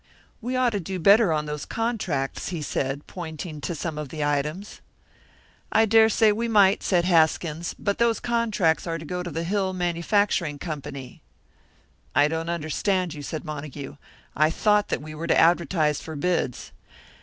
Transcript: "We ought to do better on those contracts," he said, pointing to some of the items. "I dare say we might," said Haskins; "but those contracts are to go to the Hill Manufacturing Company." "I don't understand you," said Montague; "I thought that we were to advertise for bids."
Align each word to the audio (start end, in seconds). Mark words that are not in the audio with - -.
"We 0.41 0.55
ought 0.55 0.71
to 0.71 0.79
do 0.79 0.97
better 0.97 1.31
on 1.31 1.45
those 1.45 1.63
contracts," 1.63 2.47
he 2.49 2.63
said, 2.63 3.05
pointing 3.05 3.61
to 3.61 3.75
some 3.75 3.99
of 3.99 4.09
the 4.09 4.23
items. 4.23 4.81
"I 5.71 5.85
dare 5.85 6.09
say 6.09 6.31
we 6.31 6.47
might," 6.47 6.81
said 6.81 7.05
Haskins; 7.05 7.75
"but 7.77 7.99
those 7.99 8.19
contracts 8.19 8.87
are 8.87 8.97
to 8.97 9.05
go 9.05 9.21
to 9.21 9.29
the 9.29 9.43
Hill 9.43 9.73
Manufacturing 9.73 10.57
Company." 10.57 11.21
"I 12.15 12.27
don't 12.27 12.49
understand 12.49 13.13
you," 13.13 13.21
said 13.21 13.45
Montague; 13.45 13.95
"I 14.35 14.49
thought 14.49 14.87
that 14.87 15.03
we 15.03 15.13
were 15.13 15.27
to 15.27 15.37
advertise 15.39 16.01
for 16.01 16.15
bids." 16.15 16.71